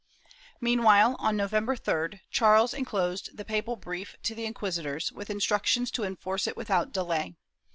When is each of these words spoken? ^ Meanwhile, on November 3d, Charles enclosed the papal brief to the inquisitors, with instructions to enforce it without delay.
^ 0.27 0.29
Meanwhile, 0.59 1.15
on 1.19 1.37
November 1.37 1.75
3d, 1.75 2.21
Charles 2.31 2.73
enclosed 2.73 3.37
the 3.37 3.45
papal 3.45 3.75
brief 3.75 4.15
to 4.23 4.33
the 4.33 4.45
inquisitors, 4.47 5.11
with 5.11 5.29
instructions 5.29 5.91
to 5.91 6.03
enforce 6.03 6.47
it 6.47 6.57
without 6.57 6.91
delay. 6.91 7.35